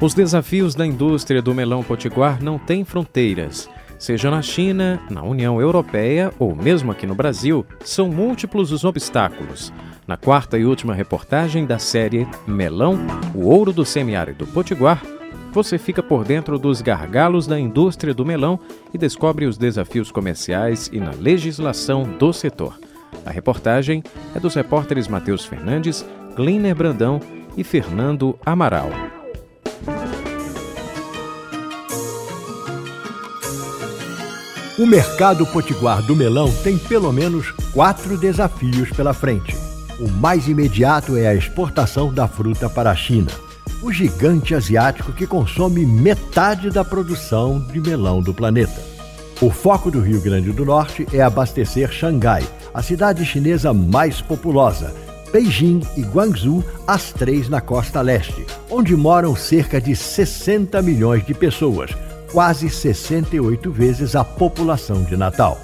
[0.00, 3.68] Os desafios da indústria do melão potiguar não têm fronteiras.
[3.98, 9.70] Seja na China, na União Europeia ou mesmo aqui no Brasil, são múltiplos os obstáculos.
[10.06, 12.98] Na quarta e última reportagem da série Melão,
[13.34, 15.02] o ouro do semiárido potiguar,
[15.52, 18.58] você fica por dentro dos gargalos da indústria do melão
[18.94, 22.78] e descobre os desafios comerciais e na legislação do setor.
[23.26, 24.02] A reportagem
[24.34, 27.20] é dos repórteres Matheus Fernandes, Gliner Brandão
[27.54, 29.09] e Fernando Amaral.
[34.80, 39.54] O mercado potiguar do melão tem pelo menos quatro desafios pela frente.
[39.98, 43.30] O mais imediato é a exportação da fruta para a China,
[43.82, 48.80] o gigante asiático que consome metade da produção de melão do planeta.
[49.42, 54.94] O foco do Rio Grande do Norte é abastecer Xangai, a cidade chinesa mais populosa,
[55.30, 61.34] Beijing e Guangzhou, as três na costa leste, onde moram cerca de 60 milhões de
[61.34, 61.90] pessoas
[62.32, 65.58] quase 68 vezes a população de Natal.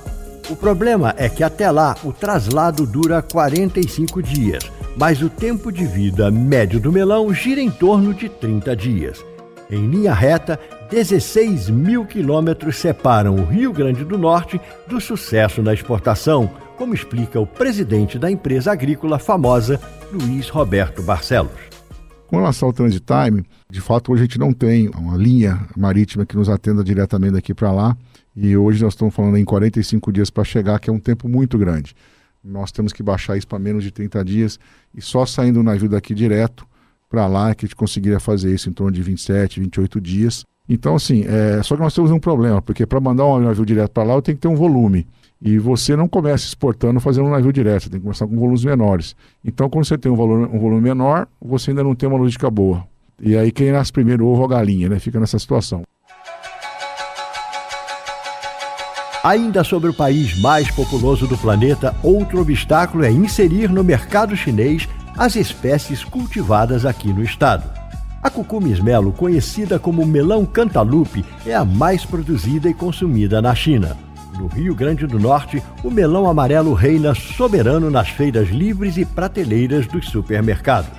[0.49, 5.85] O problema é que até lá o traslado dura 45 dias, mas o tempo de
[5.85, 9.25] vida médio do melão gira em torno de 30 dias.
[9.69, 10.59] Em linha reta,
[10.89, 17.41] 16 mil quilômetros separam o Rio Grande do Norte do sucesso na exportação, como explica
[17.41, 19.81] o presidente da empresa agrícola famosa,
[20.13, 21.76] Luiz Roberto Barcelos.
[22.27, 26.27] Com relação ao transit time, de fato hoje a gente não tem uma linha marítima
[26.27, 27.97] que nos atenda diretamente daqui para lá.
[28.35, 31.57] E hoje nós estamos falando em 45 dias para chegar, que é um tempo muito
[31.57, 31.95] grande.
[32.43, 34.59] Nós temos que baixar isso para menos de 30 dias
[34.95, 36.67] e só saindo o navio daqui direto
[37.09, 40.45] para lá é que a gente conseguiria fazer isso em torno de 27, 28 dias.
[40.69, 41.63] Então, assim, é...
[41.63, 44.23] só que nós temos um problema, porque para mandar um navio direto para lá eu
[44.23, 45.07] tenho que ter um volume.
[45.47, 48.65] E você não começa exportando fazendo um navio direto, você tem que começar com volumes
[48.65, 49.15] menores.
[49.45, 52.51] Então, quando você tem um, valor, um volume menor, você ainda não tem uma logística
[52.51, 52.85] boa.
[53.23, 54.99] E aí quem nasce primeiro, ovo ou galinha, né?
[54.99, 55.85] Fica nessa situação.
[59.23, 64.89] Ainda sobre o país mais populoso do planeta, outro obstáculo é inserir no mercado chinês
[65.17, 67.71] as espécies cultivadas aqui no estado.
[68.21, 74.06] A cucumismelo, conhecida como melão cantalupe, é a mais produzida e consumida na China.
[74.39, 79.87] No Rio Grande do Norte, o melão amarelo reina soberano nas feiras livres e prateleiras
[79.87, 80.91] dos supermercados.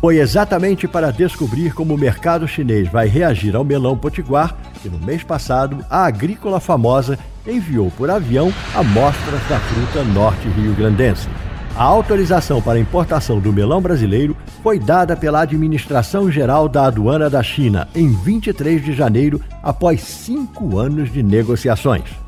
[0.00, 4.98] Foi exatamente para descobrir como o mercado chinês vai reagir ao melão potiguar que, no
[4.98, 11.28] mês passado, a agrícola famosa enviou por avião amostras da fruta norte-rio-grandense.
[11.76, 17.42] A autorização para importação do melão brasileiro foi dada pela Administração Geral da Aduana da
[17.42, 22.19] China em 23 de janeiro, após cinco anos de negociações.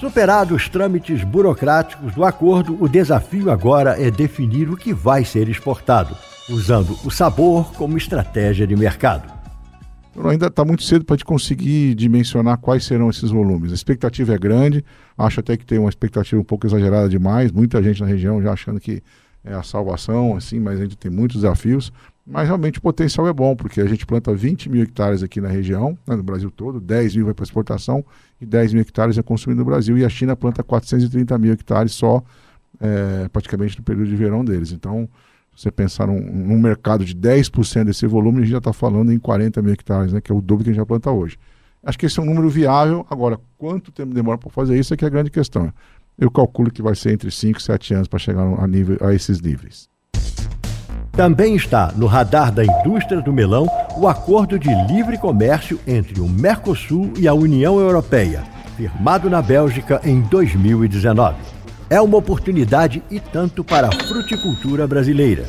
[0.00, 5.48] Superados os trâmites burocráticos do acordo, o desafio agora é definir o que vai ser
[5.48, 6.16] exportado,
[6.48, 9.28] usando o sabor como estratégia de mercado.
[10.24, 13.72] Ainda está muito cedo para gente conseguir dimensionar quais serão esses volumes.
[13.72, 14.84] A expectativa é grande,
[15.16, 18.52] acho até que tem uma expectativa um pouco exagerada demais, muita gente na região já
[18.52, 19.02] achando que
[19.44, 21.92] é a salvação, assim, mas a gente tem muitos desafios.
[22.26, 25.48] Mas realmente o potencial é bom, porque a gente planta 20 mil hectares aqui na
[25.48, 28.04] região, né, no Brasil todo, 10 mil vai para exportação
[28.40, 29.96] e 10 mil hectares é consumido no Brasil.
[29.98, 32.22] E a China planta 430 mil hectares só,
[32.80, 34.72] é, praticamente no período de verão deles.
[34.72, 35.08] Então,
[35.54, 39.12] se você pensar num, num mercado de 10% desse volume, a gente já está falando
[39.12, 41.36] em 40 mil hectares, né, que é o dobro que a gente já planta hoje.
[41.82, 43.06] Acho que esse é um número viável.
[43.10, 45.72] Agora, quanto tempo demora para fazer isso é que é a grande questão.
[46.18, 49.14] Eu calculo que vai ser entre 5 e 7 anos para chegar a, nível, a
[49.14, 49.88] esses níveis.
[51.18, 56.28] Também está no radar da indústria do melão o acordo de livre comércio entre o
[56.28, 58.44] Mercosul e a União Europeia,
[58.76, 61.34] firmado na Bélgica em 2019.
[61.90, 65.46] É uma oportunidade e tanto para a fruticultura brasileira,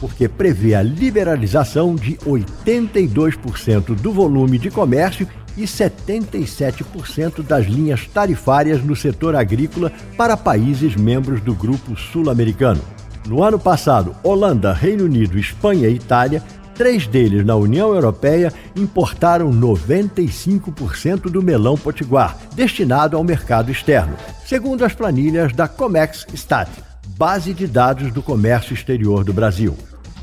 [0.00, 8.82] porque prevê a liberalização de 82% do volume de comércio e 77% das linhas tarifárias
[8.82, 12.82] no setor agrícola para países membros do Grupo Sul-Americano.
[13.26, 16.42] No ano passado, Holanda, Reino Unido, Espanha e Itália,
[16.74, 24.84] três deles na União Europeia, importaram 95% do melão potiguar, destinado ao mercado externo, segundo
[24.84, 26.70] as planilhas da Comex Stat,
[27.16, 29.76] base de dados do comércio exterior do Brasil.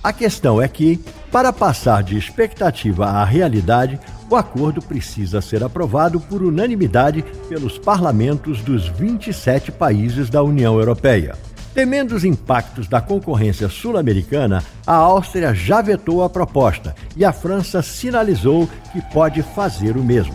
[0.04, 1.00] A questão é que,
[1.32, 4.00] para passar de expectativa à realidade,
[4.30, 11.36] o acordo precisa ser aprovado por unanimidade pelos parlamentos dos 27 países da União Europeia.
[11.74, 17.82] Temendo os impactos da concorrência sul-americana, a Áustria já vetou a proposta e a França
[17.82, 20.34] sinalizou que pode fazer o mesmo.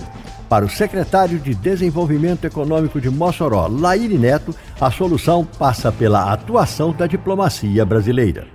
[0.49, 6.93] Para o secretário de Desenvolvimento Econômico de Mossoró, Laíri Neto, a solução passa pela atuação
[6.93, 8.54] da diplomacia brasileira.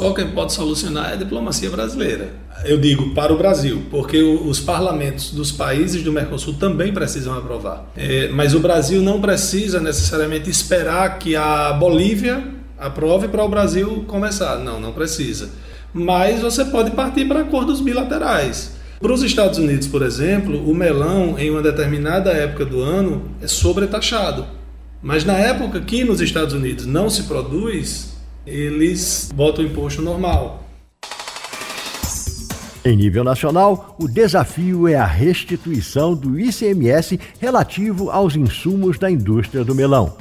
[0.00, 2.32] Só quem pode solucionar é a diplomacia brasileira.
[2.64, 7.84] Eu digo para o Brasil, porque os parlamentos dos países do Mercosul também precisam aprovar.
[7.94, 12.42] É, mas o Brasil não precisa necessariamente esperar que a Bolívia
[12.78, 14.56] aprove para o Brasil começar.
[14.56, 15.50] Não, não precisa.
[15.92, 18.76] Mas você pode partir para acordos bilaterais.
[18.98, 23.46] Para os Estados Unidos, por exemplo, o melão em uma determinada época do ano é
[23.46, 24.46] sobretaxado.
[25.02, 28.09] Mas na época que nos Estados Unidos não se produz,
[28.46, 30.64] eles botam o imposto normal.
[32.82, 39.62] Em nível nacional, o desafio é a restituição do ICMS relativo aos insumos da indústria
[39.62, 40.16] do melão.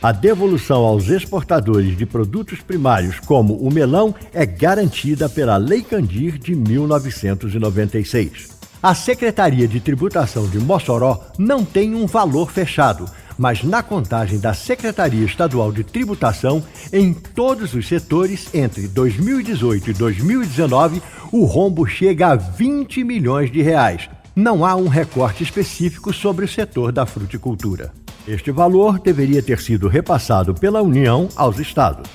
[0.00, 6.38] A devolução aos exportadores de produtos primários, como o melão, é garantida pela Lei Candir
[6.38, 8.50] de 1996.
[8.82, 13.06] A Secretaria de Tributação de Mossoró não tem um valor fechado,
[13.38, 19.94] mas na contagem da Secretaria Estadual de Tributação, em todos os setores entre 2018 e
[19.94, 21.02] 2019,
[21.32, 24.08] o rombo chega a 20 milhões de reais.
[24.36, 27.92] Não há um recorte específico sobre o setor da fruticultura.
[28.26, 32.08] Este valor deveria ter sido repassado pela União aos estados.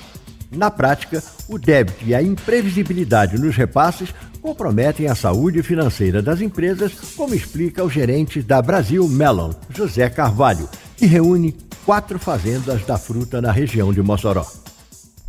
[0.50, 4.12] Na prática, o débito e a imprevisibilidade nos repasses
[4.42, 10.68] comprometem a saúde financeira das empresas, como explica o gerente da Brasil Melon, José Carvalho,
[11.00, 11.56] que reúne
[11.86, 14.46] quatro fazendas da fruta na região de Mossoró.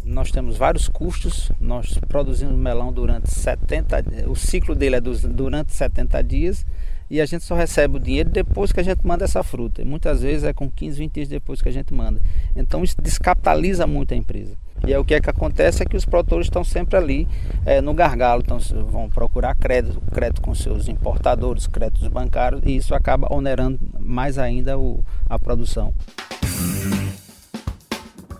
[0.04, 6.22] Nós temos vários custos, nós produzimos melão durante 70, o ciclo dele é durante 70
[6.24, 6.66] dias
[7.12, 9.81] e a gente só recebe o dinheiro depois que a gente manda essa fruta.
[9.81, 12.22] E muitas vezes é com 15, 20 dias depois que a gente manda.
[12.56, 14.56] Então isso descapitaliza muito a empresa.
[14.88, 17.28] E aí o que é que acontece é que os produtores estão sempre ali
[17.66, 18.58] é, no gargalo, então
[18.90, 24.80] vão procurar crédito, crédito com seus importadores, créditos bancários, e isso acaba onerando mais ainda
[24.80, 25.94] o, a produção.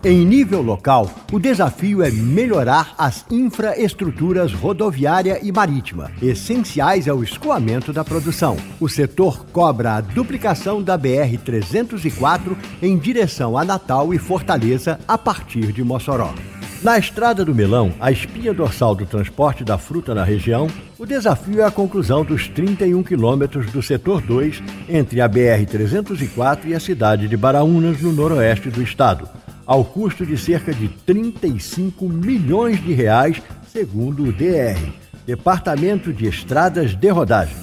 [0.04, 7.92] Em nível local, o desafio é melhorar as infraestruturas rodoviária e marítima, essenciais ao escoamento
[7.92, 8.56] da produção.
[8.80, 15.70] O setor cobra a duplicação da BR-304 em direção a Natal e Fortaleza a partir
[15.70, 16.34] de Mossoró.
[16.82, 20.66] Na Estrada do Melão, a espinha dorsal do transporte da fruta na região,
[20.98, 26.74] o desafio é a conclusão dos 31 quilômetros do setor 2 entre a BR-304 e
[26.74, 29.28] a cidade de Baraunas, no noroeste do estado
[29.66, 33.40] ao custo de cerca de 35 milhões de reais,
[33.72, 34.78] segundo o DR,
[35.26, 37.56] Departamento de Estradas de Rodagem.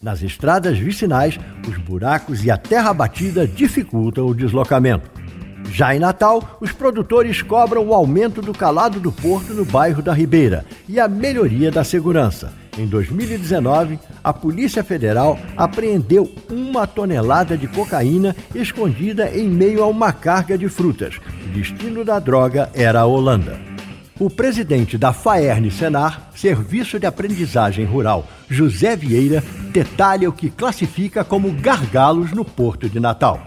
[0.00, 1.38] Nas estradas vicinais,
[1.68, 5.10] os buracos e a terra batida dificultam o deslocamento.
[5.72, 10.12] Já em Natal, os produtores cobram o aumento do calado do porto no bairro da
[10.12, 12.52] Ribeira e a melhoria da segurança.
[12.78, 20.12] Em 2019, a Polícia Federal apreendeu uma tonelada de cocaína escondida em meio a uma
[20.12, 21.18] carga de frutas.
[21.48, 23.58] Destino da droga era a Holanda.
[24.20, 29.42] O presidente da Faerne Senar, Serviço de Aprendizagem Rural, José Vieira,
[29.72, 33.40] detalha o que classifica como gargalos no Porto de Natal.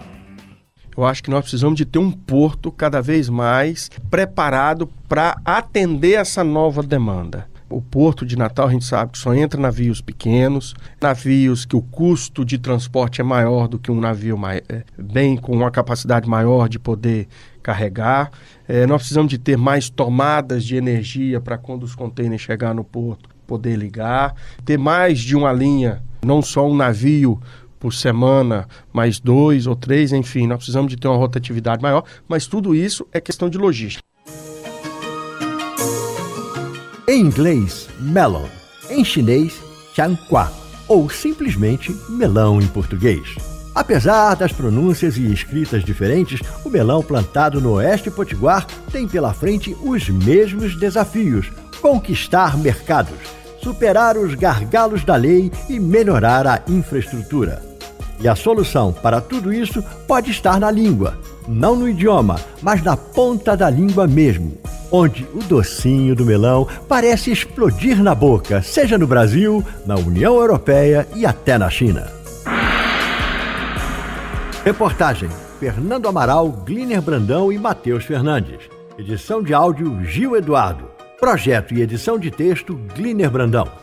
[0.96, 6.14] Eu acho que nós precisamos de ter um porto cada vez mais preparado para atender
[6.14, 7.46] essa nova demanda.
[7.72, 11.80] O porto de Natal, a gente sabe que só entra navios pequenos, navios que o
[11.80, 16.28] custo de transporte é maior do que um navio mais, é, bem com uma capacidade
[16.28, 17.28] maior de poder
[17.62, 18.30] carregar.
[18.68, 22.84] É, nós precisamos de ter mais tomadas de energia para quando os contêineres chegar no
[22.84, 27.38] porto poder ligar, ter mais de uma linha, não só um navio
[27.78, 32.46] por semana, mais dois ou três, enfim, nós precisamos de ter uma rotatividade maior, mas
[32.46, 34.02] tudo isso é questão de logística.
[37.08, 38.46] Em inglês, melon.
[38.88, 39.60] Em chinês,
[39.94, 40.50] chanqua.
[40.88, 43.36] Ou simplesmente melão em português.
[43.74, 49.74] Apesar das pronúncias e escritas diferentes, o melão plantado no Oeste Potiguar tem pela frente
[49.82, 51.50] os mesmos desafios:
[51.80, 53.18] conquistar mercados,
[53.62, 57.62] superar os gargalos da lei e melhorar a infraestrutura.
[58.20, 62.96] E a solução para tudo isso pode estar na língua, não no idioma, mas na
[62.96, 64.52] ponta da língua mesmo,
[64.92, 71.08] onde o docinho do melão parece explodir na boca, seja no Brasil, na União Europeia
[71.16, 72.21] e até na China.
[74.64, 75.28] Reportagem:
[75.58, 78.70] Fernando Amaral, Gliner Brandão e Matheus Fernandes.
[78.96, 80.88] Edição de áudio: Gil Eduardo.
[81.18, 83.81] Projeto e edição de texto: Gliner Brandão.